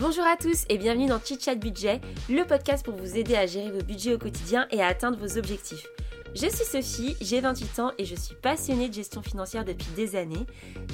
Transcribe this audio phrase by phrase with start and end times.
[0.00, 2.00] Bonjour à tous et bienvenue dans Chit Chat Budget,
[2.30, 5.36] le podcast pour vous aider à gérer vos budgets au quotidien et à atteindre vos
[5.36, 5.86] objectifs.
[6.34, 10.16] Je suis Sophie, j'ai 28 ans et je suis passionnée de gestion financière depuis des
[10.16, 10.46] années.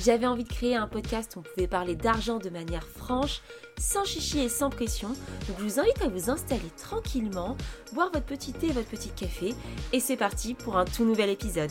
[0.04, 3.43] J'avais envie de créer un podcast où on pouvait parler d'argent de manière franche,
[3.79, 5.11] sans chichi et sans pression.
[5.46, 7.57] Donc je vous invite à vous installer tranquillement,
[7.93, 9.54] boire votre petit thé et votre petit café
[9.93, 11.70] et c'est parti pour un tout nouvel épisode.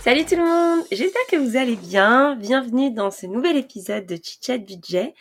[0.00, 2.34] Salut tout le monde, j'espère que vous allez bien.
[2.36, 5.14] Bienvenue dans ce nouvel épisode de Chit Chat Budget.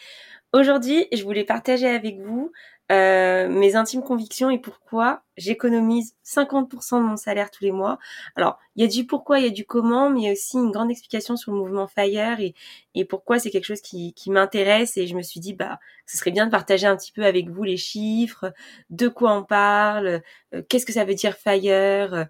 [0.53, 2.51] Aujourd'hui, je voulais partager avec vous
[2.91, 7.99] euh, mes intimes convictions et pourquoi j'économise 50% de mon salaire tous les mois.
[8.35, 10.33] Alors, il y a du pourquoi, il y a du comment, mais il y a
[10.33, 12.53] aussi une grande explication sur le mouvement Fire et,
[12.95, 14.97] et pourquoi c'est quelque chose qui, qui m'intéresse.
[14.97, 17.47] Et je me suis dit, bah, ce serait bien de partager un petit peu avec
[17.47, 18.51] vous les chiffres,
[18.89, 20.21] de quoi on parle,
[20.53, 22.25] euh, qu'est-ce que ça veut dire Fire, euh,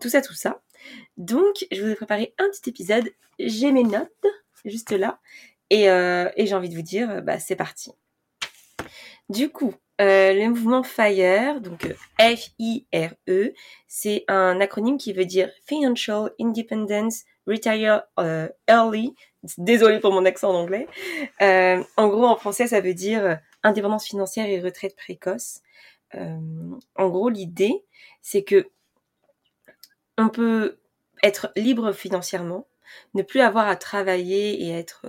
[0.00, 0.62] tout ça, tout ça.
[1.18, 3.10] Donc, je vous ai préparé un petit épisode.
[3.38, 4.08] J'ai mes notes
[4.64, 5.20] juste là.
[5.70, 7.92] Et, euh, et j'ai envie de vous dire, bah, c'est parti.
[9.28, 11.94] Du coup, euh, le mouvement FIRE, donc euh,
[12.34, 13.52] F-I-R-E,
[13.86, 18.02] c'est un acronyme qui veut dire Financial Independence Retire
[18.68, 19.14] Early.
[19.58, 20.86] Désolée pour mon accent en anglais.
[21.40, 25.60] En gros, en français, ça veut dire indépendance financière et retraite précoce.
[26.14, 27.84] en gros, l'idée,
[28.22, 28.70] c'est que
[30.16, 30.78] on peut
[31.22, 32.66] être libre financièrement,
[33.14, 35.06] ne plus avoir à travailler et être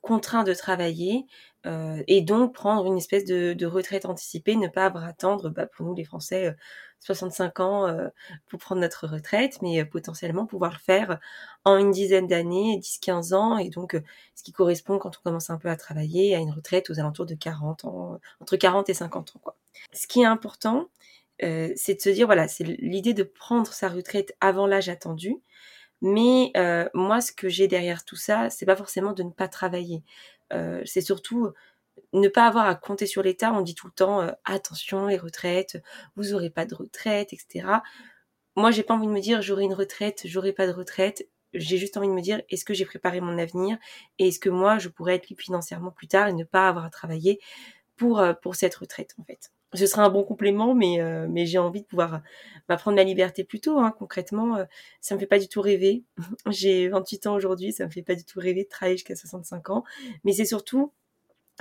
[0.00, 1.26] contraint de travailler
[1.66, 5.48] euh, et donc prendre une espèce de, de, retraite anticipée, ne pas avoir à attendre,
[5.48, 6.54] bah, pour nous les Français,
[7.00, 8.10] 65 euh, ans
[8.48, 11.18] pour prendre notre retraite, mais potentiellement pouvoir le faire
[11.64, 14.00] en une dizaine d'années, 10-15 ans, et donc
[14.34, 17.26] ce qui correspond quand on commence un peu à travailler à une retraite aux alentours
[17.26, 19.40] de 40 ans, entre 40 et 50 ans.
[19.42, 19.56] Quoi.
[19.92, 20.88] Ce qui est important,
[21.40, 25.36] c'est de se dire, voilà, c'est l'idée de prendre sa retraite avant l'âge attendu,
[26.02, 29.48] mais euh, moi, ce que j'ai derrière tout ça, c'est pas forcément de ne pas
[29.48, 30.02] travailler.
[30.52, 31.52] Euh, c'est surtout
[32.12, 33.52] ne pas avoir à compter sur l'État.
[33.52, 35.80] On dit tout le temps euh, attention les retraites,
[36.16, 37.66] vous aurez pas de retraite, etc.
[38.56, 41.28] Moi, j'ai pas envie de me dire j'aurai une retraite, j'aurai pas de retraite.
[41.54, 43.78] J'ai juste envie de me dire est-ce que j'ai préparé mon avenir
[44.18, 46.84] et est-ce que moi je pourrais être libre financièrement plus tard et ne pas avoir
[46.86, 47.40] à travailler
[47.96, 51.58] pour pour cette retraite en fait ce sera un bon complément, mais, euh, mais j'ai
[51.58, 52.22] envie de pouvoir
[52.68, 53.78] bah, prendre la liberté plus tôt.
[53.78, 54.64] Hein, concrètement, euh,
[55.00, 56.04] ça me fait pas du tout rêver.
[56.50, 59.70] j'ai 28 ans aujourd'hui, ça me fait pas du tout rêver de travailler jusqu'à 65
[59.70, 59.84] ans.
[60.24, 60.92] Mais c'est surtout,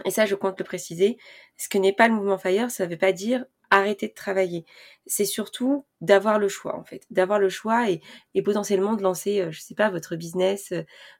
[0.05, 1.17] et ça je compte le préciser,
[1.57, 4.66] ce que n'est pas le mouvement Fire, ça ne veut pas dire arrêter de travailler.
[5.05, 8.01] C'est surtout d'avoir le choix en fait, d'avoir le choix et,
[8.35, 10.73] et potentiellement de lancer, euh, je sais pas, votre business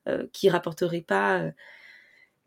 [0.08, 1.52] euh, qui rapporterait pas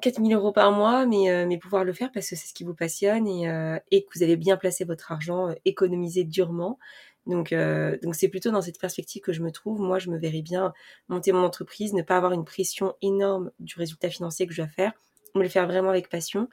[0.05, 2.63] 4000 euros par mois, mais, euh, mais pouvoir le faire parce que c'est ce qui
[2.63, 6.79] vous passionne et, euh, que vous avez bien placé votre argent, euh, économisé durement.
[7.27, 7.55] Donc,
[8.03, 9.81] donc c'est plutôt dans cette perspective que je me trouve.
[9.81, 10.75] Moi, je me verrais bien
[11.09, 14.69] monter mon entreprise, ne pas avoir une pression énorme du résultat financier que je dois
[14.69, 14.93] faire,
[15.35, 16.51] me le faire vraiment avec passion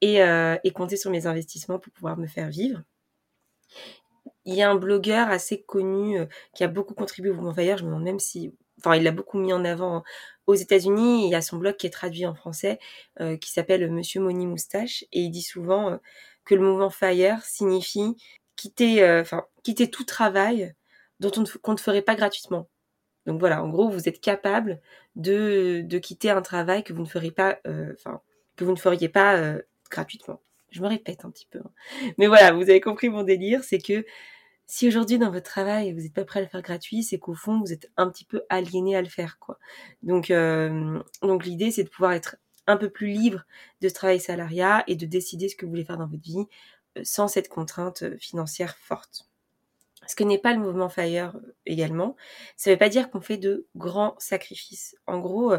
[0.00, 0.20] et,
[0.76, 2.82] compter sur mes investissements pour pouvoir me faire vivre.
[4.44, 6.20] Il y a un blogueur assez connu
[6.54, 7.76] qui a beaucoup contribué au mouvement Fire.
[7.76, 10.04] Je me demande même si enfin il l'a beaucoup mis en avant
[10.46, 11.26] aux États-Unis.
[11.26, 12.78] Il y a son blog qui est traduit en français,
[13.20, 15.96] euh, qui s'appelle Monsieur Moni Moustache, et il dit souvent euh,
[16.44, 18.16] que le mouvement Fire signifie
[18.56, 20.74] quitter, euh, enfin quitter tout travail
[21.20, 22.68] dont on ne, qu'on ne ferait pas gratuitement.
[23.26, 24.80] Donc voilà, en gros, vous êtes capable
[25.14, 27.58] de, de quitter un travail que vous ne pas,
[27.94, 28.20] enfin
[28.56, 29.56] que vous ne feriez pas
[29.90, 30.40] gratuitement.
[30.70, 31.70] Je me répète un petit peu, hein.
[32.18, 34.04] mais voilà, vous avez compris mon délire, c'est que
[34.72, 37.34] si aujourd'hui dans votre travail vous n'êtes pas prêt à le faire gratuit, c'est qu'au
[37.34, 39.58] fond vous êtes un petit peu aliéné à le faire quoi.
[40.02, 43.44] Donc euh, donc l'idée c'est de pouvoir être un peu plus libre
[43.82, 46.46] de ce travail salariat et de décider ce que vous voulez faire dans votre vie
[46.96, 49.28] euh, sans cette contrainte euh, financière forte.
[50.06, 52.16] Ce que n'est pas le mouvement Fire également,
[52.56, 54.96] ça ne veut pas dire qu'on fait de grands sacrifices.
[55.06, 55.52] En gros,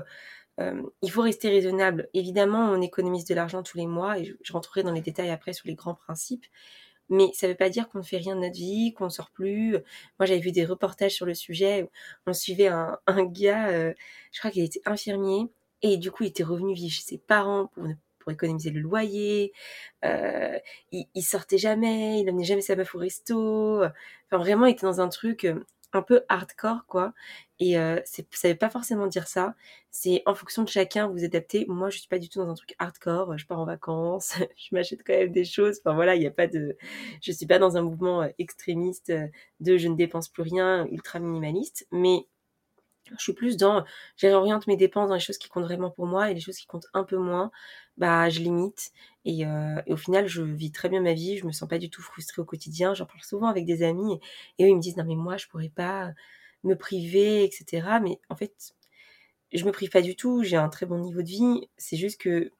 [0.57, 2.09] il faut rester raisonnable.
[2.13, 5.53] Évidemment, on économise de l'argent tous les mois et je rentrerai dans les détails après
[5.53, 6.45] sur les grands principes
[7.09, 9.71] mais ça veut pas dire qu'on ne fait rien de notre vie, qu'on sort plus.
[10.19, 11.83] Moi, j'avais vu des reportages sur le sujet.
[11.83, 11.89] Où
[12.27, 13.93] on suivait un, un gars, euh,
[14.31, 15.49] je crois qu'il était infirmier,
[15.81, 17.85] et du coup, il était revenu vivre chez ses parents pour,
[18.19, 19.53] pour économiser le loyer.
[20.05, 20.57] Euh,
[20.91, 23.83] il, il sortait jamais, il n'amenait jamais sa meuf au resto.
[23.83, 27.13] Enfin, vraiment, il était dans un truc euh, un peu hardcore, quoi.
[27.59, 29.55] Et euh, ça veut pas forcément dire ça.
[29.91, 31.65] C'est en fonction de chacun, vous adaptez.
[31.67, 33.37] Moi, je suis pas du tout dans un truc hardcore.
[33.37, 35.79] Je pars en vacances, je m'achète quand même des choses.
[35.83, 36.77] Enfin voilà, il n'y a pas de.
[37.21, 39.27] Je suis pas dans un mouvement euh, extrémiste euh,
[39.59, 41.87] de je ne dépense plus rien, ultra minimaliste.
[41.91, 42.27] Mais
[43.11, 43.83] je suis plus dans,
[44.17, 46.65] j'oriente mes dépenses dans les choses qui comptent vraiment pour moi et les choses qui
[46.65, 47.51] comptent un peu moins,
[47.97, 48.91] bah je limite.
[49.25, 51.77] Et, euh, et, au final, je vis très bien ma vie, je me sens pas
[51.77, 52.93] du tout frustrée au quotidien.
[52.93, 54.19] J'en parle souvent avec des amis
[54.59, 56.11] et, eux ils me disent non mais moi je pourrais pas
[56.63, 57.87] me priver, etc.
[58.01, 58.73] Mais en fait,
[59.53, 60.43] je me prive pas du tout.
[60.43, 61.69] J'ai un très bon niveau de vie.
[61.77, 62.51] C'est juste que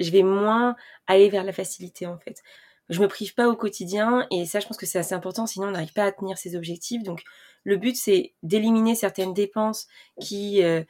[0.00, 0.76] je vais moins
[1.06, 2.42] aller vers la facilité en fait.
[2.88, 5.68] Je me prive pas au quotidien et ça je pense que c'est assez important sinon
[5.68, 7.02] on n'arrive pas à tenir ses objectifs.
[7.02, 7.22] Donc
[7.64, 9.86] le but c'est d'éliminer certaines dépenses
[10.20, 10.82] qui euh,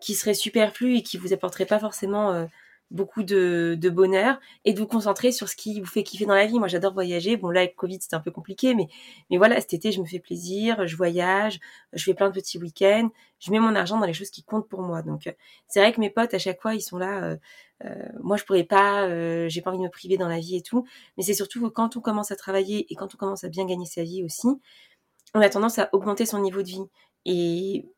[0.00, 2.46] seraient superflues et qui vous apporteraient pas forcément euh,
[2.90, 6.46] beaucoup de, bonheur et de vous concentrer sur ce qui vous fait kiffer dans la
[6.46, 6.58] vie.
[6.58, 7.36] Moi, j'adore voyager.
[7.36, 8.88] Bon, là, avec Covid, c'était un peu compliqué, mais,
[9.30, 11.60] mais voilà, cet été, je me fais plaisir, je voyage,
[11.92, 13.10] je fais plein de petits week-ends,
[13.40, 15.02] je mets mon argent dans les choses qui comptent pour moi.
[15.02, 15.32] Donc, euh,
[15.66, 17.36] c'est vrai que mes potes, à chaque fois, ils sont là.
[18.20, 19.08] Moi, je pourrais pas,
[19.48, 20.84] j'ai pas envie de me priver dans la vie et tout.
[21.16, 23.66] Mais c'est surtout que quand on commence à travailler et quand on commence à bien
[23.66, 24.48] gagner sa vie aussi,
[25.34, 26.86] on a tendance à augmenter son niveau de vie.
[27.24, 27.88] Et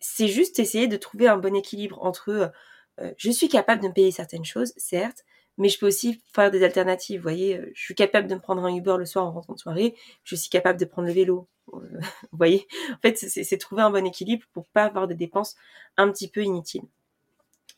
[0.00, 2.52] c'est juste essayer de trouver un bon équilibre entre
[3.00, 5.24] euh, je suis capable de me payer certaines choses, certes,
[5.58, 7.20] mais je peux aussi faire des alternatives.
[7.20, 9.54] Vous voyez, euh, je suis capable de me prendre un Uber le soir en rentrant
[9.54, 9.94] de soirée,
[10.24, 11.48] je suis capable de prendre le vélo.
[11.74, 11.78] Euh,
[12.32, 15.56] vous voyez, en fait, c'est trouver un bon équilibre pour pas avoir des dépenses
[15.96, 16.86] un petit peu inutiles.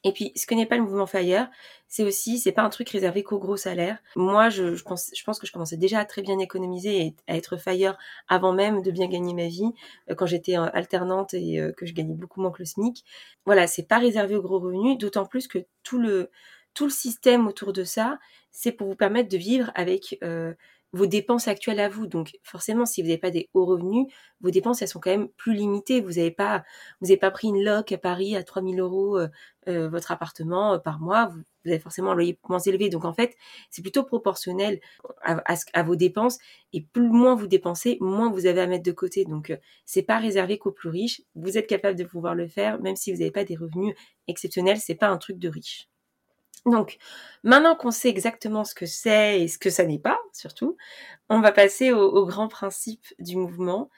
[0.05, 1.51] Et puis, ce que n'est pas le mouvement Fire,
[1.89, 3.99] c'est aussi, c'est pas un truc réservé qu'aux gros salaires.
[4.15, 7.37] Moi, je, pense, je pense que je commençais déjà à très bien économiser et à
[7.37, 7.97] être Fire
[8.29, 9.73] avant même de bien gagner ma vie,
[10.11, 13.05] euh, quand j'étais euh, alternante et euh, que je gagnais beaucoup moins que le SMIC.
[13.45, 16.31] Voilà, c'est pas réservé aux gros revenus, d'autant plus que tout le,
[16.75, 18.19] tout le système autour de ça,
[18.53, 20.19] c'est pour vous permettre de vivre avec
[20.93, 22.07] vos dépenses actuelles à vous.
[22.07, 24.07] Donc forcément, si vous n'avez pas des hauts revenus,
[24.41, 26.01] vos dépenses elles sont quand même plus limitées.
[26.01, 26.65] Vous n'avez pas,
[27.21, 29.29] pas pris une loc à Paris à 3000 euros euh,
[29.69, 31.27] euh, votre appartement euh, par mois.
[31.27, 32.89] Vous, avez forcément un loyer moins élevé.
[32.89, 33.37] Donc en fait,
[33.69, 34.81] c'est plutôt proportionnel
[35.23, 35.43] à,
[35.75, 36.39] à, vos dépenses.
[36.73, 39.25] Et plus moins vous dépensez, moins vous avez à mettre de côté.
[39.27, 41.23] Donc c'est pas réservé qu'aux plus riches.
[41.35, 43.95] Vous êtes capable de pouvoir le faire, même si vous n'avez pas des revenus
[44.29, 44.79] exceptionnels.
[44.79, 45.89] C'est pas un truc de riche.
[46.67, 46.99] Donc,
[47.45, 50.77] maintenant qu'on sait exactement ce que c'est et ce que ça n'est pas, surtout,
[51.29, 53.91] on va passer au, grand principe du mouvement.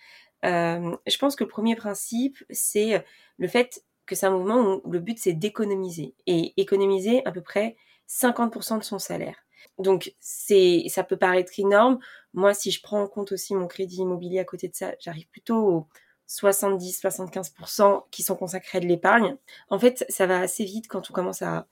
[0.45, 3.05] Euh, je pense que le premier principe, c'est
[3.39, 6.15] le fait que c'est un mouvement où le but, c'est d'économiser.
[6.27, 7.77] Et économiser à peu près
[8.09, 9.37] 50% de son salaire.
[9.79, 11.99] Donc, c'est, ça peut paraître énorme.
[12.35, 15.29] Moi, si je prends en compte aussi mon crédit immobilier à côté de ça, j'arrive
[15.29, 15.89] plutôt aux
[16.29, 19.37] 70-75% qui sont consacrés à de l'épargne.
[19.69, 21.67] En fait, ça va assez vite quand on commence à,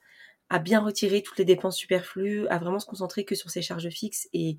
[0.49, 3.89] à bien retirer toutes les dépenses superflues, à vraiment se concentrer que sur ses charges
[3.89, 4.57] fixes et,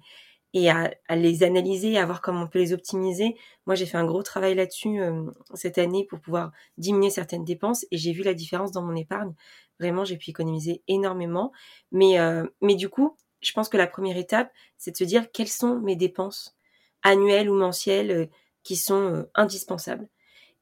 [0.52, 3.36] et à, les analyser, à voir comment on peut les optimiser.
[3.66, 7.86] Moi, j'ai fait un gros travail là-dessus euh, cette année pour pouvoir diminuer certaines dépenses
[7.90, 9.32] et j'ai vu la différence dans mon épargne.
[9.78, 11.52] Vraiment, j'ai pu économiser énormément.
[11.92, 15.30] Mais, euh, mais du coup, je pense que la première étape, c'est de se dire
[15.32, 16.56] quelles sont mes dépenses
[17.02, 18.26] annuelles ou mensuelles euh,
[18.64, 20.08] qui sont indispensables.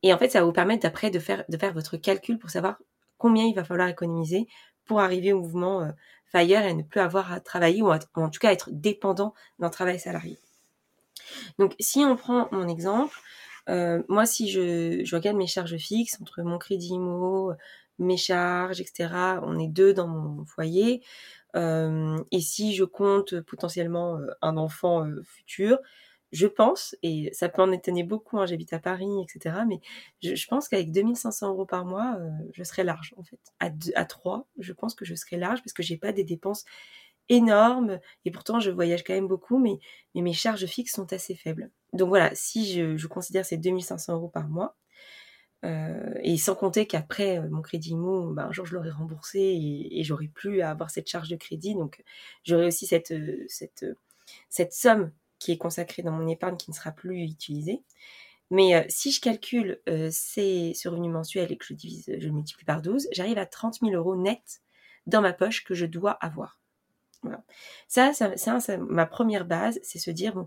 [0.03, 2.51] Et en fait, ça va vous permettre d'après de faire, de faire votre calcul pour
[2.51, 2.79] savoir
[3.17, 4.47] combien il va falloir économiser
[4.89, 5.93] pour arriver au mouvement euh,
[6.27, 10.01] FIRE et ne plus avoir à travailler ou, en tout cas être dépendant d'un travail
[10.01, 10.39] salarié.
[11.59, 13.17] Donc si on prend mon exemple,
[13.69, 17.53] euh, moi si je, je, regarde mes charges fixes entre mon crédit IMO,
[17.99, 19.09] mes charges, etc.,
[19.43, 21.05] on est deux dans mon foyer.
[21.57, 25.79] Euh, et si je compte potentiellement un enfant futur,
[26.33, 29.81] je pense, et ça peut en étonner beaucoup, hein, j'habite à Paris, etc., mais
[30.23, 33.41] je, pense qu'avec 2500 euros par mois, euh, je serai large, en fait.
[33.61, 36.65] À, à 3, je pense que je serai large parce que j'ai pas des dépenses
[37.31, 39.79] énormes, et pourtant je voyage quand même beaucoup, mais,
[40.15, 41.71] mes charges fixes sont assez faibles.
[41.93, 44.77] Donc voilà, si je, considère ces 2500 euros par mois,
[45.65, 49.41] euh, et sans compter qu'après euh, mon crédit IMO, ben, un jour je l'aurai remboursé
[49.41, 52.03] et, et j'aurai plus à avoir cette charge de crédit, donc
[52.45, 53.15] j'aurai aussi cette
[54.71, 57.83] somme qui est consacré dans mon épargne qui ne sera plus utilisé.
[58.51, 62.27] Mais euh, si je calcule euh, ces, ce revenu mensuel et que je divise, je
[62.27, 64.63] le multiplie par 12, j'arrive à 30 000 euros net
[65.07, 66.59] dans ma poche que je dois avoir.
[67.23, 67.45] Voilà.
[67.89, 70.47] Ça, ça, ma première base, c'est se dire, bon,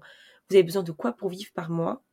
[0.49, 2.03] vous avez besoin de quoi pour vivre par mois?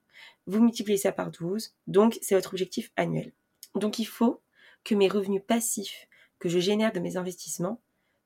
[0.46, 3.32] Vous multipliez ça par 12, donc c'est votre objectif annuel.
[3.74, 4.42] Donc il faut
[4.84, 6.08] que mes revenus passifs
[6.38, 7.80] que je génère de mes investissements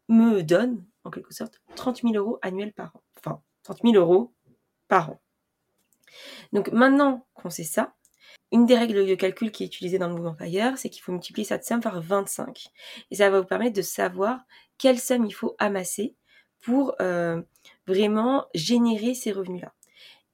[0.08, 3.02] me donnent, en quelque sorte, 30 000 euros annuels par an.
[3.18, 4.32] Enfin, 30 000 euros
[4.88, 5.14] par
[6.52, 7.94] Donc maintenant qu'on sait ça,
[8.52, 11.12] une des règles de calcul qui est utilisée dans le mouvement Fire, c'est qu'il faut
[11.12, 12.68] multiplier cette somme par 25.
[13.10, 14.40] Et ça va vous permettre de savoir
[14.78, 16.14] quelle somme il faut amasser
[16.60, 17.40] pour euh,
[17.86, 19.72] vraiment générer ces revenus-là.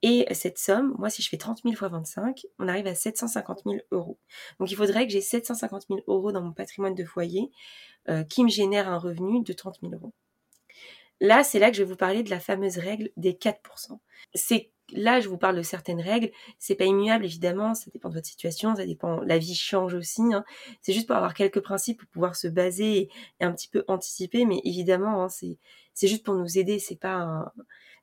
[0.02, 3.62] Et cette somme, moi, si je fais 30 000 fois 25, on arrive à 750
[3.66, 4.18] 000 euros.
[4.60, 7.50] Donc, il faudrait que j'ai 750 000 euros dans mon patrimoine de foyer
[8.08, 10.12] euh, qui me génère un revenu de 30 000 euros.
[11.20, 13.98] Là, c'est là que je vais vous parler de la fameuse règle des 4%.
[14.34, 16.30] C'est là, je vous parle de certaines règles.
[16.58, 17.74] C'est pas immuable, évidemment.
[17.74, 18.74] Ça dépend de votre situation.
[18.76, 19.20] Ça dépend.
[19.20, 20.22] La vie change aussi.
[20.32, 20.44] Hein.
[20.80, 23.10] C'est juste pour avoir quelques principes pour pouvoir se baser
[23.40, 24.44] et, un petit peu anticiper.
[24.44, 25.58] Mais évidemment, hein, c'est
[25.94, 26.78] c'est juste pour nous aider.
[26.78, 27.52] C'est pas un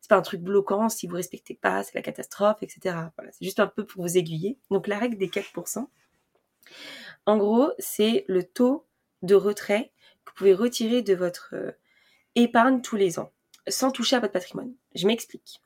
[0.01, 0.89] c'est pas un truc bloquant.
[0.89, 2.95] Si vous respectez pas, c'est la catastrophe, etc.
[3.17, 3.31] Voilà.
[3.31, 4.59] C'est juste un peu pour vous aiguiller.
[4.69, 5.87] Donc la règle des 4%.
[7.25, 8.85] En gros, c'est le taux
[9.23, 9.91] de retrait
[10.25, 11.55] que vous pouvez retirer de votre
[12.35, 13.31] épargne tous les ans,
[13.67, 14.73] sans toucher à votre patrimoine.
[14.93, 15.61] Je m'explique.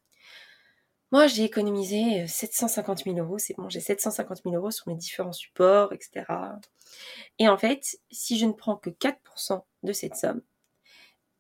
[1.12, 5.34] Moi, j'ai économisé 750 000 euros, c'est bon, j'ai 750 000 euros sur mes différents
[5.34, 6.26] supports, etc.
[7.40, 10.42] Et en fait, si je ne prends que 4% de cette somme,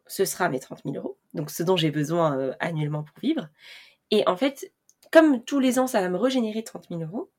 [0.07, 3.47] ce sera mes 30 000 euros, donc ce dont j'ai besoin euh, annuellement pour vivre.
[4.09, 4.73] Et en fait,
[5.11, 7.29] comme tous les ans, ça va me régénérer 30 000 euros,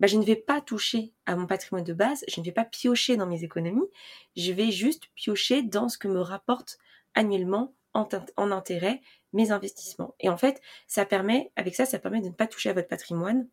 [0.00, 2.64] bah, je ne vais pas toucher à mon patrimoine de base, je ne vais pas
[2.64, 3.88] piocher dans mes économies,
[4.36, 6.78] je vais juste piocher dans ce que me rapporte
[7.14, 8.06] annuellement en,
[8.50, 9.00] intérêt
[9.32, 10.14] mes investissements.
[10.20, 12.88] Et en fait, ça permet, avec ça, ça permet de ne pas toucher à votre
[12.88, 13.48] patrimoine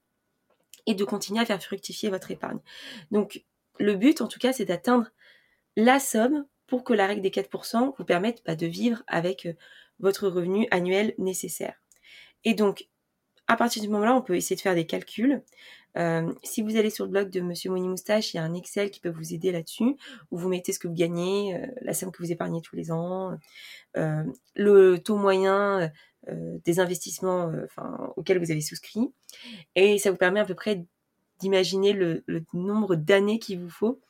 [0.85, 2.59] et de continuer à faire fructifier votre épargne.
[3.11, 3.43] Donc,
[3.79, 5.09] le but, en tout cas, c'est d'atteindre
[5.75, 9.53] la somme pour que la règle des 4% vous permette bah, de vivre avec euh,
[9.99, 11.75] votre revenu annuel nécessaire.
[12.43, 12.87] Et donc,
[13.47, 15.43] à partir du moment-là, on peut essayer de faire des calculs.
[15.97, 18.53] Euh, si vous allez sur le blog de Monsieur Moni Moustache, il y a un
[18.53, 19.95] Excel qui peut vous aider là-dessus,
[20.31, 22.91] où vous mettez ce que vous gagnez, euh, la somme que vous épargnez tous les
[22.91, 23.37] ans,
[23.95, 25.91] le taux moyen
[26.27, 27.51] des investissements
[28.17, 29.13] auxquels vous avez souscrit.
[29.75, 30.83] Et ça vous permet à peu près
[31.39, 34.01] d'imaginer le, le nombre d'années qu'il vous faut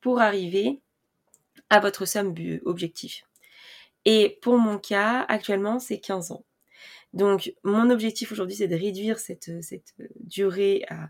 [0.00, 0.80] pour arriver
[1.70, 3.24] à votre somme objectif.
[4.04, 6.44] Et pour mon cas, actuellement, c'est 15 ans.
[7.12, 11.08] Donc, mon objectif aujourd'hui, c'est de réduire cette, cette durée à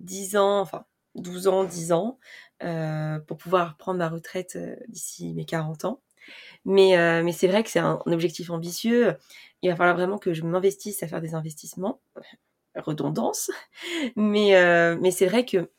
[0.00, 0.84] 10 ans, enfin
[1.16, 2.18] 12 ans, 10 ans,
[2.62, 6.02] euh, pour pouvoir prendre ma retraite euh, d'ici mes 40 ans.
[6.64, 9.16] Mais, euh, mais c'est vrai que c'est un, objectif ambitieux.
[9.62, 12.00] Il va falloir vraiment que je m'investisse à faire des investissements.
[12.76, 13.50] Redondance.
[14.16, 14.52] Mais,
[15.00, 15.70] mais c'est vrai que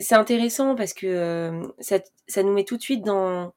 [0.00, 3.52] c'est intéressant parce que euh, ça, ça, nous met tout de suite dans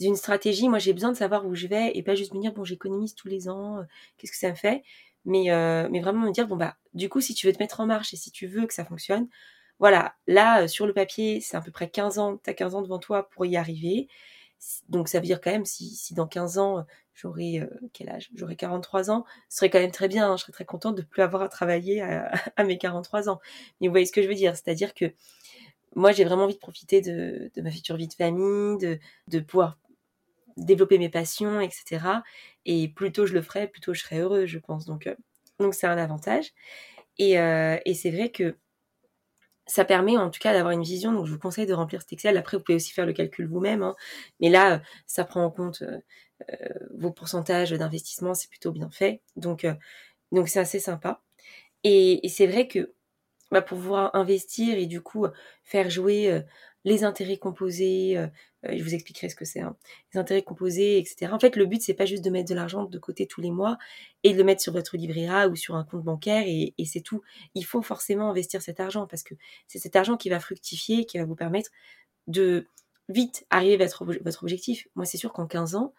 [0.00, 0.68] une stratégie.
[0.68, 3.14] Moi, j'ai besoin de savoir où je vais et pas juste me dire, bon, j'économise
[3.14, 3.82] tous les ans, euh,
[4.18, 4.82] qu'est-ce que ça me fait?
[5.24, 7.80] Mais, euh, mais vraiment me dire, bon, bah, du coup, si tu veux te mettre
[7.80, 9.28] en marche et si tu veux que ça fonctionne,
[9.78, 12.82] voilà, là, sur le papier, c'est à peu près 15 ans, tu as 15 ans
[12.82, 14.08] devant toi pour y arriver.
[14.88, 17.60] Donc, ça veut dire quand même, si, si dans 15 ans, j'aurai,
[17.92, 18.30] quel âge?
[18.34, 21.02] J'aurai 43 ans, ce serait quand même très bien, hein, je serais très contente de
[21.02, 22.30] plus avoir à travailler à,
[22.64, 23.40] mes 43 ans.
[23.80, 25.12] Mais vous voyez ce que je veux dire, c'est-à-dire que
[25.96, 28.98] moi, j'ai vraiment envie de profiter de, ma future vie de famille, de,
[29.28, 29.78] de, pouvoir
[30.56, 32.22] développer mes passions, etc.
[32.64, 34.86] Et plus tôt je le ferai, plus tôt je serai heureux, je pense.
[34.86, 35.14] Donc, euh,
[35.60, 36.52] donc c'est un avantage.
[37.18, 38.56] Et, euh, et c'est vrai que
[39.66, 41.12] ça permet en tout cas d'avoir une vision.
[41.12, 42.36] Donc, je vous conseille de remplir cet Excel.
[42.36, 43.82] Après, vous pouvez aussi faire le calcul vous-même.
[43.82, 43.96] Hein.
[44.40, 48.34] Mais là, ça prend en compte euh, vos pourcentages d'investissement.
[48.34, 49.22] C'est plutôt bien fait.
[49.36, 49.66] Donc,
[50.32, 51.22] donc c'est assez sympa.
[51.84, 52.94] Et, et c'est vrai que
[53.50, 55.26] bah, pour pouvoir investir et du coup
[55.64, 56.42] faire jouer
[56.84, 58.16] les intérêts composés,
[58.70, 59.76] je vous expliquerai ce que c'est, hein,
[60.12, 61.32] les intérêts composés, etc.
[61.32, 63.50] En fait, le but, c'est pas juste de mettre de l'argent de côté tous les
[63.50, 63.78] mois
[64.22, 67.22] et de le mettre sur votre livret ou sur un compte bancaire et, c'est tout.
[67.54, 69.34] Il faut forcément investir cet argent parce que
[69.66, 71.70] c'est cet argent qui va fructifier, qui va vous permettre
[72.26, 72.66] de
[73.08, 74.88] vite arriver à votre, objectif.
[74.94, 75.94] Moi, c'est sûr qu'en 15 ans,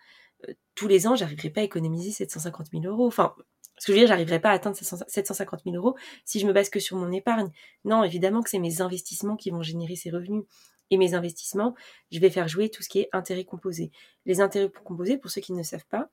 [0.75, 3.07] tous les ans, j'arriverai pas à économiser 750 000 euros.
[3.07, 3.35] Enfin,
[3.77, 5.95] ce que je veux dire, j'arriverai pas à atteindre 750 000 euros
[6.25, 7.51] si je me base que sur mon épargne.
[7.85, 10.43] Non, évidemment que c'est mes investissements qui vont générer ces revenus.
[10.89, 11.75] Et mes investissements,
[12.11, 13.91] je vais faire jouer tout ce qui est intérêt composé.
[14.25, 16.09] Les intérêts composés, pour ceux qui ne savent pas,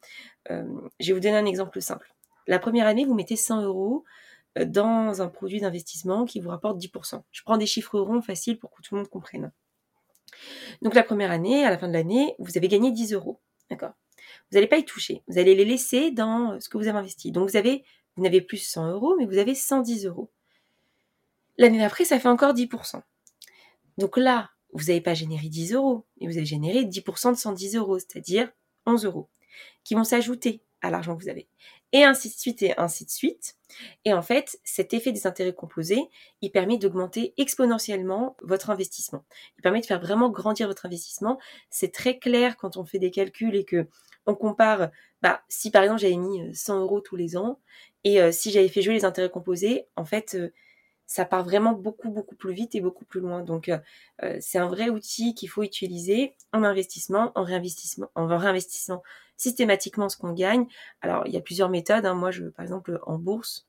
[0.51, 0.65] euh,
[1.01, 2.13] je vais vous donner un exemple simple.
[2.47, 4.05] La première année, vous mettez 100 euros
[4.59, 7.23] euh, dans un produit d'investissement qui vous rapporte 10%.
[7.31, 9.53] Je prends des chiffres ronds faciles pour que tout le monde comprenne.
[10.83, 13.41] Donc la première année, à la fin de l'année, vous avez gagné 10 euros.
[13.71, 13.93] D'accord?
[14.51, 15.23] Vous n'allez pas y toucher.
[15.29, 17.33] Vous allez les laisser dans euh, ce que vous avez investi.
[17.33, 17.85] Donc vous avez,
[18.17, 20.31] vous n'avez plus 100 euros, mais vous avez 110 euros.
[21.57, 23.01] L'année d'après, ça fait encore 10%.
[23.99, 27.77] Donc là, vous n'avez pas généré 10 euros, mais vous avez généré 10% de 110
[27.77, 28.51] euros, c'est-à-dire
[28.87, 29.29] 11 euros,
[29.85, 31.49] qui vont s'ajouter à l'argent que vous avez.
[31.93, 33.57] Et ainsi de suite et ainsi de suite.
[34.05, 36.03] Et en fait, cet effet des intérêts composés,
[36.43, 39.25] il permet d'augmenter exponentiellement votre investissement.
[39.57, 41.39] Il permet de faire vraiment grandir votre investissement.
[41.71, 43.87] C'est très clair quand on fait des calculs et que
[44.27, 44.91] on compare,
[45.23, 47.61] bah, si par exemple j'avais mis 100 euh, euros tous les ans
[48.05, 50.53] et euh, si j'avais fait jouer les intérêts composés, en fait, euh,
[51.07, 53.43] ça part vraiment beaucoup, beaucoup plus vite et beaucoup plus loin.
[53.43, 53.71] Donc,
[54.41, 59.03] c'est un vrai outil qu'il faut utiliser en investissement, en réinvestissement, en réinvestissant
[59.37, 60.67] systématiquement ce qu'on gagne.
[61.01, 62.07] Alors, il y a plusieurs méthodes.
[62.07, 62.15] Hein.
[62.15, 63.67] Moi, je, par exemple, en bourse,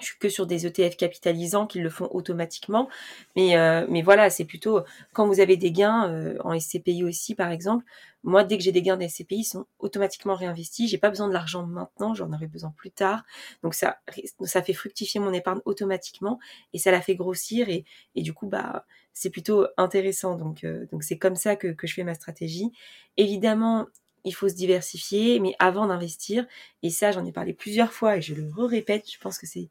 [0.00, 2.88] je suis que sur des ETF capitalisants qui le font automatiquement.
[3.36, 7.34] Mais, euh, mais voilà, c'est plutôt quand vous avez des gains euh, en SCPI aussi,
[7.34, 7.84] par exemple.
[8.24, 10.88] Moi, dès que j'ai des gains de SCPI, ils sont automatiquement réinvestis.
[10.88, 13.22] J'ai pas besoin de l'argent maintenant, j'en aurai besoin plus tard.
[13.62, 13.98] Donc ça,
[14.42, 16.38] ça fait fructifier mon épargne automatiquement
[16.72, 17.84] et ça la fait grossir et,
[18.16, 20.36] et du coup, bah, c'est plutôt intéressant.
[20.36, 22.72] Donc, euh, donc c'est comme ça que, que je fais ma stratégie.
[23.16, 23.86] Évidemment,
[24.24, 26.46] il faut se diversifier, mais avant d'investir,
[26.82, 29.70] et ça j'en ai parlé plusieurs fois et je le répète, je pense que c'est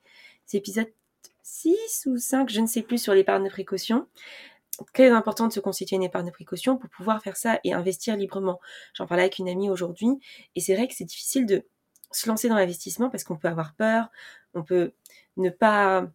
[0.53, 0.91] épisode
[1.43, 4.07] 6 ou 5, je ne sais plus, sur l'épargne de précaution.
[4.93, 8.15] très important de se constituer une épargne de précaution pour pouvoir faire ça et investir
[8.15, 8.59] librement.
[8.93, 10.09] J'en parlais avec une amie aujourd'hui
[10.55, 11.65] et c'est vrai que c'est difficile de
[12.11, 14.09] se lancer dans l'investissement parce qu'on peut avoir peur,
[14.53, 14.93] on peut
[15.37, 16.07] ne pas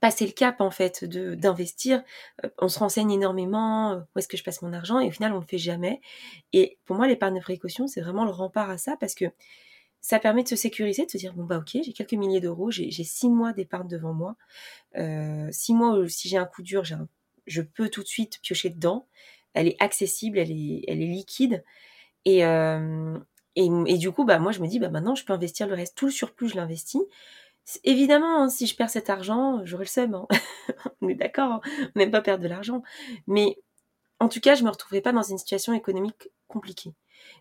[0.00, 2.02] passer le cap en fait de d'investir.
[2.44, 5.10] Euh, on se renseigne énormément, euh, où est-ce que je passe mon argent et au
[5.10, 6.00] final on le fait jamais.
[6.52, 9.26] Et pour moi l'épargne de précaution c'est vraiment le rempart à ça parce que
[10.00, 12.70] ça permet de se sécuriser, de se dire bon bah ok j'ai quelques milliers d'euros,
[12.70, 14.36] j'ai six mois d'épargne devant moi,
[14.96, 16.84] euh, six mois si j'ai un coup dur
[17.46, 19.06] je peux tout de suite piocher dedans.
[19.54, 21.62] Elle est accessible, elle est, liquide
[22.24, 25.74] et, et, du coup bah moi je me dis bah maintenant je peux investir le
[25.74, 27.02] reste, tout le surplus je l'investis
[27.82, 30.14] Évidemment, hein, si je perds cet argent, j'aurai le seum.
[30.14, 30.26] Hein.
[31.00, 31.60] on est d'accord, hein.
[31.94, 32.82] on n'aime pas perdre de l'argent.
[33.26, 33.58] Mais
[34.20, 36.94] en tout cas, je me retrouverai pas dans une situation économique compliquée.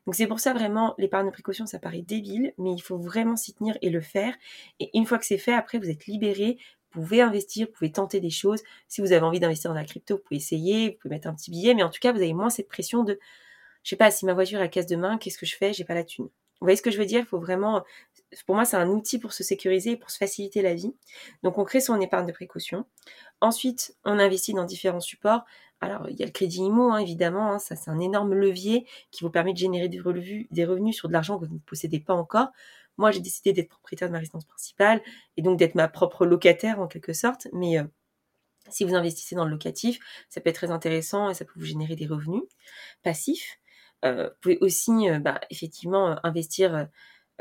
[0.06, 3.36] Donc c'est pour ça vraiment, l'épargne de précaution, ça paraît débile, mais il faut vraiment
[3.36, 4.34] s'y tenir et le faire.
[4.80, 6.58] Et une fois que c'est fait, après, vous êtes libéré,
[6.92, 8.64] vous pouvez investir, vous pouvez tenter des choses.
[8.88, 11.34] Si vous avez envie d'investir dans la crypto, vous pouvez essayer, vous pouvez mettre un
[11.34, 13.20] petit billet, mais en tout cas, vous avez moins cette pression de,
[13.84, 15.74] je sais pas, si ma voiture à casse de main, qu'est-ce que je fais?
[15.74, 16.26] J'ai pas la thune.
[16.26, 17.20] Vous voyez ce que je veux dire?
[17.20, 17.84] Il faut vraiment,
[18.46, 20.96] pour moi, c'est un outil pour se sécuriser et pour se faciliter la vie.
[21.44, 22.86] Donc, on crée son épargne de précaution.
[23.42, 25.44] Ensuite, on investit dans différents supports.
[25.82, 27.52] Alors, il y a le crédit IMO, hein, évidemment.
[27.52, 31.14] Hein, ça, c'est un énorme levier qui vous permet de générer des revenus, sur de
[31.14, 32.48] l'argent que vous ne possédez pas encore.
[32.98, 35.02] Moi, j'ai décidé d'être propriétaire de ma résidence principale
[35.36, 37.48] et donc d'être ma propre locataire en quelque sorte.
[37.52, 37.84] Mais euh,
[38.70, 40.00] si vous investissez dans le locatif,
[40.30, 42.44] ça peut être très intéressant et ça peut vous générer des revenus
[43.02, 43.60] passifs.
[44.06, 46.18] Euh, vous pouvez aussi euh, bah, effectivement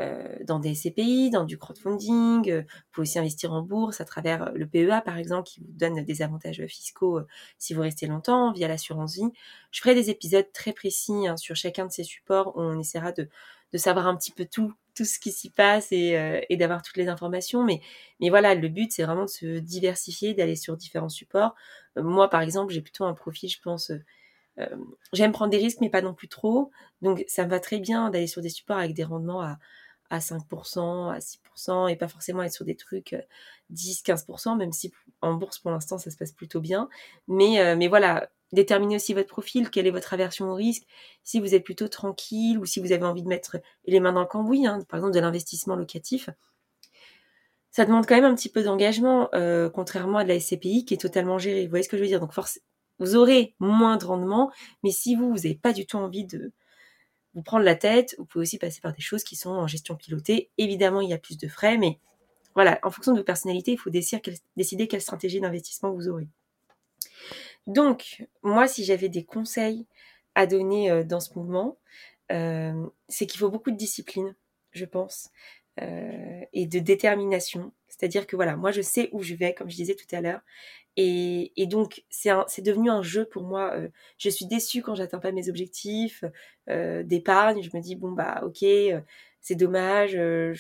[0.03, 2.61] euh, dans des SCPI, dans du crowdfunding.
[2.61, 6.05] vous pouvez aussi investir en bourse à travers le PEA, par exemple, qui vous donne
[6.05, 7.21] des avantages fiscaux
[7.59, 9.31] si vous restez longtemps via l'assurance vie.
[9.71, 13.13] Je ferai des épisodes très précis hein, sur chacun de ces supports où on essaiera
[13.13, 13.29] de,
[13.75, 17.65] savoir un petit peu tout, tout ce qui s'y passe et, d'avoir toutes les informations.
[17.65, 17.81] Mais,
[18.21, 21.55] mais voilà, le but, c'est vraiment de se diversifier, d'aller sur différents supports.
[21.97, 23.93] moi, par exemple, j'ai plutôt un profil, je pense,
[24.59, 24.67] euh,
[25.13, 26.71] j'aime prendre des risques, mais pas non plus trop.
[27.01, 29.59] Donc, ça me va très bien d'aller sur des supports avec des rendements à,
[30.13, 33.17] à 5%, à 6%, et pas forcément être sur des trucs
[33.71, 36.91] 10, euh, 15%, même si en bourse, pour l'instant, ça se passe plutôt bien.
[37.29, 40.85] Mais, euh, mais voilà, déterminez aussi votre profil, quelle est votre aversion au risque,
[41.25, 44.21] si vous êtes plutôt tranquille ou si vous avez envie de mettre les mains dans
[44.21, 46.29] le cambouis, hein, par exemple de l'investissement locatif.
[47.71, 49.31] Ça demande quand même un petit peu d'engagement,
[49.73, 51.65] contrairement à de la SCPI qui est totalement gérée.
[51.65, 52.21] Vous voyez ce que je veux dire?
[52.21, 52.61] Donc force,
[52.99, 56.53] vous aurez moins de rendement, mais si vous, vous n'avez pas du tout envie de
[57.35, 59.97] vous prendre la tête, vous pouvez aussi passer par des choses qui sont en gestion
[59.97, 60.51] pilotée.
[60.59, 61.99] Évidemment, il y a plus de frais, mais
[62.55, 66.29] voilà, en fonction de vos personnalités, il faut décider quelle stratégie d'investissement vous aurez.
[67.67, 69.87] Donc, moi, si j'avais des conseils
[70.35, 71.79] à donner euh, dans ce mouvement,
[72.31, 74.35] euh, c'est qu'il faut beaucoup de discipline,
[74.73, 75.31] je pense,
[75.81, 77.73] euh, et de détermination.
[77.89, 80.41] C'est-à-dire que voilà, moi, je sais où je vais, comme je disais tout à l'heure.
[80.99, 83.73] Et, donc, c'est devenu un jeu pour moi.
[83.75, 86.25] Euh, je suis déçue quand j'atteins pas mes objectifs
[86.69, 87.63] euh, d'épargne.
[87.63, 88.65] Je me dis, bon, bah, ok,
[89.41, 90.13] c'est dommage.
[90.13, 90.53] Je,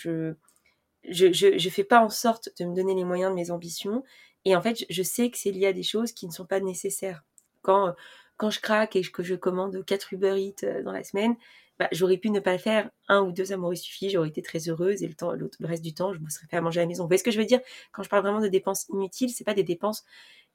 [1.04, 4.02] je, je, je, fais pas en sorte de me donner les moyens de mes ambitions.
[4.46, 6.60] Et en fait, je sais que c'est lié à des choses qui ne sont pas
[6.60, 7.22] nécessaires.
[7.60, 7.94] Quand,
[8.42, 11.36] quand je craque et que je commande 4 Uber Eats dans la semaine,
[11.78, 12.90] bah, j'aurais pu ne pas le faire.
[13.06, 14.10] Un ou deux, ça m'aurait suffi.
[14.10, 16.80] J'aurais été très heureuse et le reste du temps, je me serais fait à manger
[16.80, 17.04] à la maison.
[17.04, 17.60] Vous voyez ce que je veux dire?
[17.92, 20.02] Quand je parle vraiment de dépenses inutiles, c'est pas des dépenses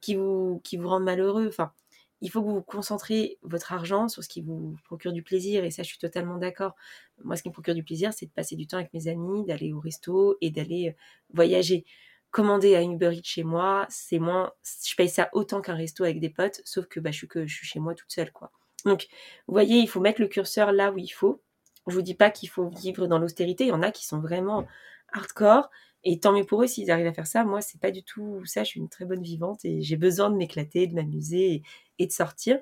[0.02, 1.48] qui vous, qui rendent malheureux.
[1.48, 1.72] Enfin,
[2.20, 5.64] il faut que vous vous concentrez votre argent sur ce qui vous procure du plaisir.
[5.64, 6.76] Et ça, je suis totalement d'accord.
[7.24, 9.46] Moi, ce qui me procure du plaisir, c'est de passer du temps avec mes amis,
[9.46, 10.94] d'aller au resto et d'aller euh,
[11.34, 11.86] voyager.
[12.32, 14.52] Commander à Uber Eats chez moi, c'est moins,
[14.86, 17.48] je paye ça autant qu'un resto avec des potes, sauf que bah, je suis que
[17.48, 18.52] je suis chez moi toute seule, quoi.
[18.86, 19.08] Donc,
[19.48, 21.42] vous voyez, il faut mettre le curseur là où il faut.
[21.88, 23.66] Je vous dis pas qu'il faut vivre dans l'austérité.
[23.66, 24.68] Il y en a qui sont vraiment
[25.14, 25.70] hardcore.
[26.04, 27.44] Et tant mieux pour eux s'ils arrivent à faire ça.
[27.44, 28.64] Moi, c'est pas du tout ça.
[28.64, 31.64] Je suis une très bonne vivante et j'ai besoin de m'éclater, de m'amuser
[32.00, 32.60] et, de sortir.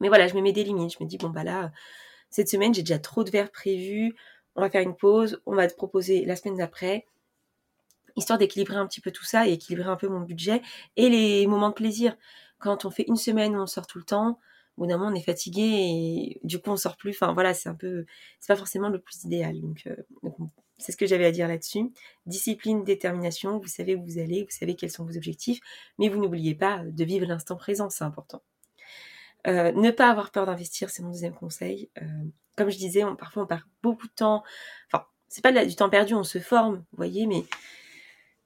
[0.00, 0.96] Mais voilà, je me mets des limites.
[0.98, 1.72] Je me dis, bon, bah là,
[2.30, 4.16] cette semaine, j'ai déjà trop de verres prévus.
[4.56, 5.40] On va faire une pause.
[5.46, 7.06] On va te proposer la semaine d'après.
[8.18, 10.60] Histoire d'équilibrer un petit peu tout ça et équilibrer un peu mon budget
[10.96, 12.16] et les moments de plaisir.
[12.58, 14.40] Quand on fait une semaine où on sort tout le temps,
[14.76, 17.12] au bout d'un moment on est fatigué et du coup on sort plus.
[17.12, 18.06] Enfin voilà, c'est un peu,
[18.40, 19.60] c'est pas forcément le plus idéal.
[19.60, 19.94] Donc, euh,
[20.78, 21.92] c'est ce que j'avais à dire là-dessus.
[22.26, 25.60] Discipline, détermination, vous savez où vous allez, vous savez quels sont vos objectifs,
[26.00, 28.42] mais vous n'oubliez pas de vivre l'instant présent, c'est important.
[29.46, 31.88] Euh, ne pas avoir peur d'investir, c'est mon deuxième conseil.
[32.02, 32.06] Euh,
[32.56, 34.42] comme je disais, parfois on perd beaucoup de temps.
[34.92, 37.44] Enfin, c'est pas du temps perdu, on se forme, vous voyez, mais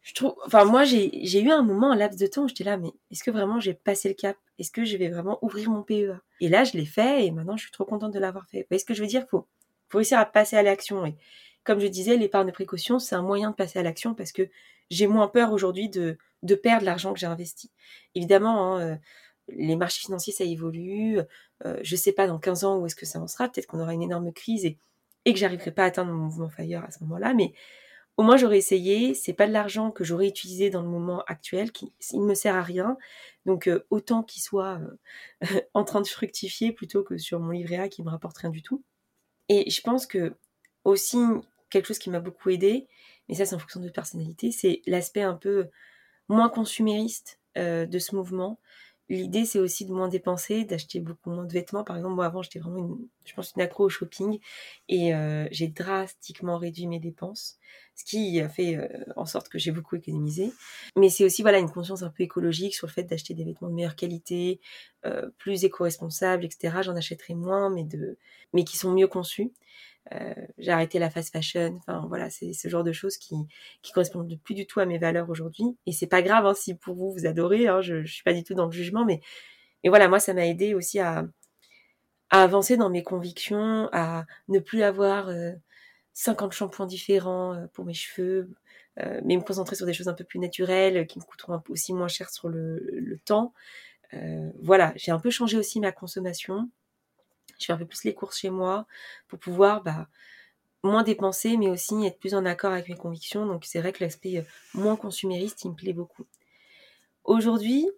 [0.03, 2.77] je trouve, enfin moi j'ai eu un moment, un laps de temps où j'étais là,
[2.77, 4.37] mais est-ce que vraiment j'ai passé le cap?
[4.59, 7.57] Est-ce que je vais vraiment ouvrir mon PEA Et là je l'ai fait et maintenant
[7.57, 8.61] je suis trop contente de l'avoir fait.
[8.63, 9.27] Vous voyez ce que je veux dire?
[9.31, 9.47] Faut,
[9.89, 11.07] faut réussir à passer à l'action.
[11.07, 11.15] Et
[11.63, 14.49] comme je disais, l'épargne de précaution c'est un moyen de passer à l'action parce que
[14.91, 16.19] j'ai moins peur aujourd'hui de,
[16.63, 17.71] perdre l'argent que j'ai investi.
[18.17, 18.97] Évidemment, hein, euh,
[19.49, 21.21] les marchés financiers, ça évolue.
[21.65, 23.49] Euh, je sais pas dans 15 ans où est-ce que ça en sera.
[23.49, 24.79] Peut-être qu'on aura une énorme crise et,
[25.25, 27.35] et que j'arriverai pas à atteindre mon mouvement fire à ce moment-là.
[27.35, 27.53] Mais
[28.17, 29.15] au moins, j'aurais essayé.
[29.15, 31.71] C'est pas de l'argent que j'aurais utilisé dans le moment actuel.
[32.13, 32.97] Il ne me sert à rien.
[33.47, 34.81] Donc, euh, autant qu'il soit
[35.45, 38.51] euh, en train de fructifier plutôt que sur mon livret A qui me rapporte rien
[38.51, 38.85] du tout.
[39.49, 40.35] Et je pense que
[40.85, 41.19] aussi,
[41.71, 42.89] quelque chose qui m'a beaucoup aidé,
[43.29, 45.69] mais ça c'est en fonction de personnalité, c'est l'aspect un peu
[46.29, 48.61] moins consumériste de ce mouvement.
[49.09, 51.85] L'idée, c'est aussi de moins dépenser, d'acheter beaucoup moins de vêtements.
[51.85, 54.39] Par exemple, moi, avant, j'étais vraiment, une, je pense, une accro au shopping
[54.89, 57.59] et euh, j'ai drastiquement réduit mes dépenses,
[57.95, 60.53] ce qui a fait euh, en sorte que j'ai beaucoup économisé.
[60.97, 63.69] Mais c'est aussi, voilà, une conscience un peu écologique sur le fait d'acheter des vêtements
[63.69, 64.61] de meilleure qualité,
[65.05, 66.79] euh, plus éco-responsables, etc.
[66.83, 68.17] J'en achèterai moins, mais de,
[68.53, 69.53] mais qui sont mieux conçus.
[70.15, 71.79] Euh, j'ai arrêté la fast fashion.
[71.79, 73.35] Enfin voilà, c'est ce genre de choses qui
[73.83, 75.65] qui correspondent plus du tout à mes valeurs aujourd'hui.
[75.87, 77.69] Et c'est pas grave hein, si pour vous vous adorez.
[77.69, 79.21] Hein, je, je suis pas du tout dans le jugement, mais
[79.85, 81.25] et voilà, moi ça m'a aidé aussi à
[82.31, 85.31] avancer dans mes convictions, à ne plus avoir
[86.15, 88.51] 50 euh, shampoings différents euh, pour mes cheveux,
[89.25, 92.09] mais me concentrer sur des choses un peu plus naturelles qui me coûteront aussi moins
[92.09, 93.55] cher sur le, le temps.
[94.63, 96.69] voilà, j'ai un peu changé aussi ma consommation
[97.63, 98.87] je fais un peu plus les courses chez moi
[99.29, 100.09] pour pouvoir bah,
[100.83, 103.47] moins dépenser, mais aussi être plus en accord avec mes convictions.
[103.47, 104.43] Donc c'est vrai que l'aspect euh,
[104.75, 106.27] moins consumériste, il me plaît beaucoup.
[107.25, 107.89] Aujourd'hui,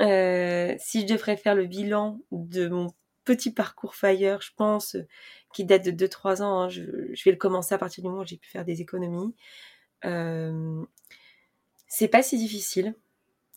[0.00, 2.88] euh, si je devrais faire le bilan de mon
[3.24, 5.06] petit parcours Fire, je pense, euh,
[5.52, 8.26] qui date de 2-3 ans, hein, je, vais le commencer à partir du moment où
[8.26, 9.34] j'ai pu faire des économies.
[11.88, 12.94] c'est pas si difficile.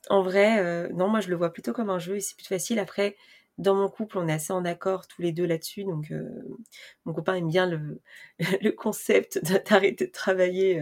[0.10, 2.80] En vrai, non, moi je le vois plutôt comme un jeu et c'est plus facile.
[2.80, 3.15] Après,
[3.62, 5.84] dans mon couple, on est assez en accord tous les deux là-dessus.
[5.84, 6.28] Donc, euh,
[7.06, 8.02] mon copain aime bien le,
[8.76, 10.82] concept d'arrêter de travailler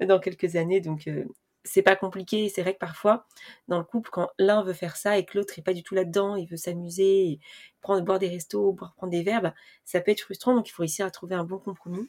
[0.00, 0.80] euh, dans quelques années.
[0.80, 1.24] Donc, euh,
[1.62, 2.48] c'est pas compliqué.
[2.48, 3.26] C'est vrai que parfois,
[3.68, 5.94] dans le couple, quand l'un veut faire ça et que l'autre est pas du tout
[5.94, 7.38] là-dedans, il veut s'amuser,
[7.80, 10.54] prendre, boire des restos, boire, prendre des verres, bah, ça peut être frustrant.
[10.54, 12.08] Donc, il faut réussir à trouver un bon compromis.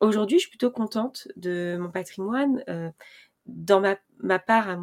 [0.00, 2.62] Aujourd'hui, je suis plutôt contente de mon patrimoine.
[3.46, 3.80] dans
[4.20, 4.78] ma, part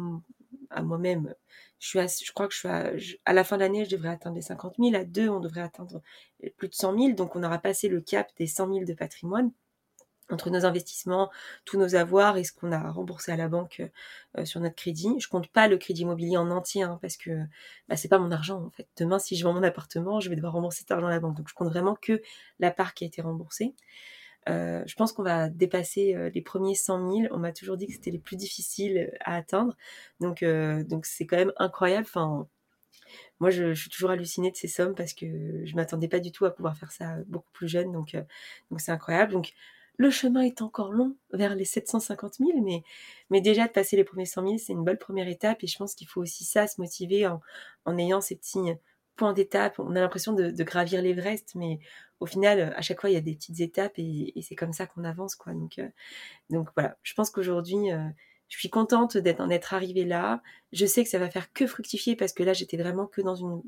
[0.70, 1.34] à moi-même,
[1.82, 2.92] je, crois que je suis à,
[3.24, 4.94] à la fin de l'année, je devrais atteindre les 50 000.
[4.94, 6.00] À deux, on devrait atteindre
[6.56, 7.12] plus de 100 000.
[7.14, 9.50] Donc, on aura passé le cap des 100 000 de patrimoine
[10.30, 11.30] entre nos investissements,
[11.64, 13.82] tous nos avoirs et ce qu'on a remboursé à la banque
[14.38, 15.14] euh, sur notre crédit.
[15.18, 17.30] Je compte pas le crédit immobilier en entier hein, parce que
[17.88, 18.88] bah, c'est pas mon argent en fait.
[18.96, 21.36] Demain, si je vends mon appartement, je vais devoir rembourser cet argent à la banque.
[21.36, 22.22] Donc, je compte vraiment que
[22.60, 23.74] la part qui a été remboursée.
[24.48, 27.34] Euh, je pense qu'on va dépasser euh, les premiers 100 000.
[27.34, 29.76] On m'a toujours dit que c'était les plus difficiles à atteindre.
[30.20, 32.06] Donc, euh, donc c'est quand même incroyable.
[32.08, 32.48] Enfin,
[33.40, 35.26] moi, je, suis toujours hallucinée de ces sommes parce que
[35.64, 37.92] je m'attendais pas du tout à pouvoir faire ça beaucoup plus jeune.
[37.92, 38.16] Donc,
[38.70, 39.32] donc c'est incroyable.
[39.32, 39.52] Donc,
[39.98, 42.82] le chemin est encore long vers les 750 000, mais,
[43.30, 45.62] mais déjà de passer les premiers 100 000, c'est une bonne première étape.
[45.62, 47.40] Et je pense qu'il faut aussi ça, se motiver en,
[47.84, 48.72] en ayant ces petits
[49.16, 49.78] points d'étape.
[49.78, 51.78] On a l'impression de, gravir l'Everest, mais
[52.20, 54.72] au final, euh, à chaque fois, il y a des petites étapes et, c'est comme
[54.72, 55.52] ça qu'on avance, quoi.
[55.52, 55.88] Donc, euh,
[56.50, 58.08] donc voilà, je pense qu'aujourd'hui, euh,
[58.48, 60.42] je suis contente d'être en être arrivée là.
[60.72, 63.34] Je sais que ça va faire que fructifier parce que là, j'étais vraiment que dans
[63.34, 63.62] une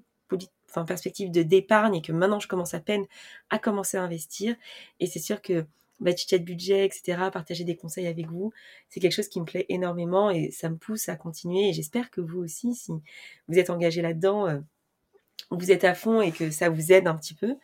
[0.86, 3.06] perspective de d'épargne et que maintenant, je commence à peine
[3.50, 4.56] à commencer à investir.
[5.00, 5.64] Et c'est sûr que
[6.00, 8.52] bah, de budget, etc., partager des conseils avec vous,
[8.88, 11.68] c'est quelque chose qui me plaît énormément et ça me pousse à continuer.
[11.68, 12.92] Et j'espère que vous aussi, si
[13.48, 14.62] vous êtes engagé là-dedans,
[15.50, 17.56] vous êtes à fond et que ça vous aide un petit peu.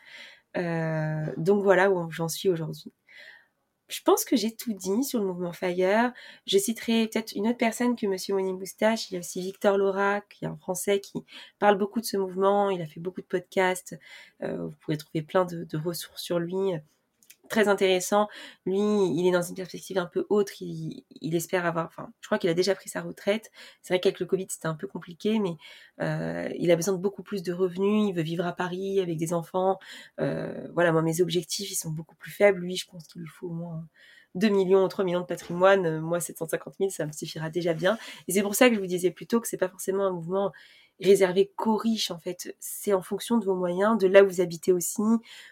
[0.57, 2.93] Euh, donc voilà où j'en suis aujourd'hui.
[3.89, 6.13] Je pense que j'ai tout dit sur le mouvement Fire.
[6.47, 9.11] Je citerai peut-être une autre personne que Monsieur Moni Moustache.
[9.11, 11.25] Il y a aussi Victor Laura, qui est un Français qui
[11.59, 12.71] parle beaucoup de ce mouvement.
[12.71, 13.99] Il a fait beaucoup de podcasts.
[14.43, 16.75] Euh, vous pourrez trouver plein de ressources sur lui
[17.51, 18.29] très intéressant.
[18.65, 20.53] Lui, il est dans une perspective un peu autre.
[20.61, 23.51] Il, espère avoir, enfin, je crois qu'il a déjà pris sa retraite.
[23.83, 25.57] C'est vrai qu'avec le Covid, c'était un peu compliqué, mais
[26.01, 28.09] euh, il a besoin de beaucoup plus de revenus.
[28.09, 29.79] Il veut vivre à Paris avec des enfants.
[30.21, 32.61] Euh, voilà, moi, mes objectifs, ils sont beaucoup plus faibles.
[32.61, 33.85] Lui, je pense qu'il lui faut au moins
[34.37, 36.01] 2 millions, 3 millions de patrimoine.
[36.01, 37.99] Moi, 750 000, ça me suffira déjà bien.
[38.29, 40.53] Et c'est pour ça que je vous disais plutôt que c'est pas forcément un mouvement
[41.01, 42.55] réservé qu'aux riches en fait.
[42.61, 45.03] C'est en fonction de vos moyens, de là où vous habitez aussi.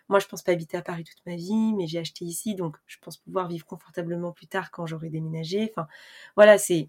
[0.08, 2.76] Moi, je pense pas habiter à Paris toute ma vie, mais j'ai acheté ici, donc
[2.86, 5.70] je pense pouvoir vivre confortablement plus tard quand j'aurai déménagé.
[5.70, 5.88] Enfin,
[6.36, 6.88] voilà, c'est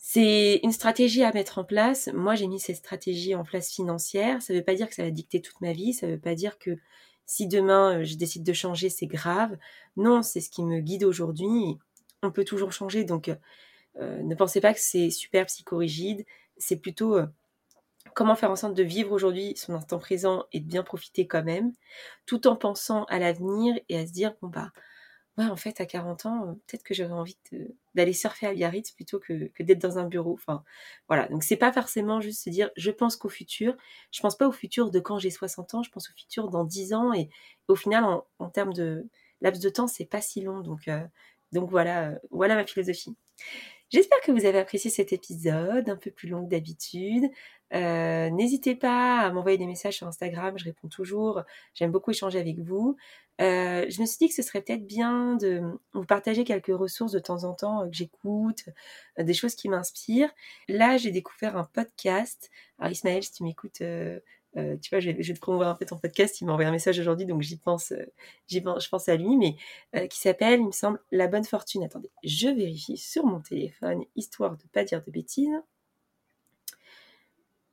[0.00, 2.08] c'est une stratégie à mettre en place.
[2.14, 4.40] Moi, j'ai mis cette stratégie en place financière.
[4.40, 5.92] Ça ne veut pas dire que ça va dicter toute ma vie.
[5.92, 6.78] Ça ne veut pas dire que
[7.26, 9.58] si demain euh, je décide de changer, c'est grave.
[9.96, 11.78] Non, c'est ce qui me guide aujourd'hui.
[12.22, 13.04] On peut toujours changer.
[13.04, 13.28] Donc,
[14.00, 16.24] euh, ne pensez pas que c'est super psychorigide
[16.58, 17.26] c'est plutôt euh,
[18.14, 21.44] comment faire en sorte de vivre aujourd'hui son instant présent et de bien profiter quand
[21.44, 21.72] même,
[22.26, 24.72] tout en pensant à l'avenir et à se dire bon bah
[25.38, 27.38] ouais, en fait, à 40 ans, peut-être que j'aurais envie
[27.94, 30.34] d'aller surfer à Biarritz plutôt que, d'être dans un bureau.
[30.34, 30.64] Enfin,
[31.08, 31.28] voilà.
[31.28, 33.76] Donc, c'est pas forcément juste se dire, je pense qu'au futur.
[34.10, 36.64] Je pense pas au futur de quand j'ai 60 ans, je pense au futur dans
[36.64, 37.12] 10 ans.
[37.14, 37.30] Et,
[37.68, 38.04] au final,
[38.38, 39.06] en, termes de
[39.40, 40.60] laps de temps, c'est pas si long.
[40.60, 40.90] Donc,
[41.52, 43.16] donc voilà, voilà ma philosophie.
[43.90, 47.24] J'espère que vous avez apprécié cet épisode, un peu plus long que d'habitude.
[47.72, 51.42] Euh, n'hésitez pas à m'envoyer des messages sur Instagram, je réponds toujours.
[51.74, 52.96] J'aime beaucoup échanger avec vous.
[53.40, 55.62] Euh, je me suis dit que ce serait peut-être bien de
[55.94, 58.64] vous partager quelques ressources de temps en temps euh, que j'écoute,
[59.18, 60.34] des choses qui m'inspirent.
[60.68, 62.50] Là, j'ai découvert un podcast.
[62.78, 63.82] Alors Ismaël, si tu m'écoutes,
[64.58, 66.40] euh, tu vois, je vais, te promouvoir un peu ton podcast.
[66.40, 68.04] Il m'a envoyé un message aujourd'hui, donc j'y pense, euh,
[68.48, 69.56] je pense à lui, mais
[69.96, 71.84] euh, qui s'appelle, il me semble, La Bonne Fortune.
[71.84, 75.62] Attendez, je vérifie sur mon téléphone, histoire de pas dire de bêtises.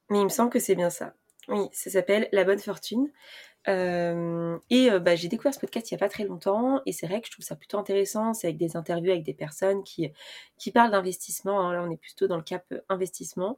[0.09, 1.15] Mais il me semble que c'est bien ça.
[1.47, 3.11] Oui, ça s'appelle La Bonne Fortune.
[3.67, 6.91] Euh, et euh, bah, j'ai découvert ce podcast il n'y a pas très longtemps et
[6.91, 8.33] c'est vrai que je trouve ça plutôt intéressant.
[8.33, 10.11] C'est avec des interviews avec des personnes qui,
[10.73, 11.61] parlent d'investissement.
[11.61, 11.73] Hein.
[11.73, 13.57] Là, on est plutôt dans le cap investissement,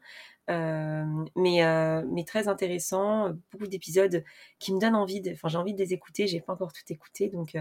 [0.50, 1.04] euh,
[1.36, 1.62] mais,
[2.06, 3.34] mais très intéressant.
[3.52, 4.24] Beaucoup d'épisodes
[4.60, 5.22] qui me donnent envie.
[5.34, 6.28] Enfin, j'ai envie de les écouter.
[6.28, 7.58] J'ai pas encore tout écouté, donc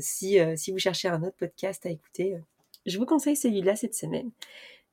[0.00, 0.40] si
[0.72, 2.36] vous cherchez un autre podcast à écouter,
[2.86, 4.30] je vous conseille celui-là cette semaine.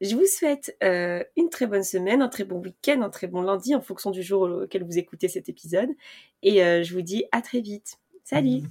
[0.01, 3.41] Je vous souhaite euh, une très bonne semaine, un très bon week-end, un très bon
[3.41, 5.89] lundi en fonction du jour auquel vous écoutez cet épisode.
[6.43, 7.99] Et euh, je vous dis à très vite.
[8.23, 8.63] Salut